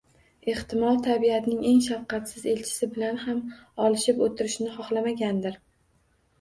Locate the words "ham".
3.27-3.45